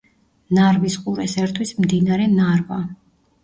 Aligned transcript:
ნარვის 0.57 0.95
ყურეს 1.03 1.37
ერთვის 1.43 1.77
მდინარე 1.85 2.29
ნარვა. 2.35 2.85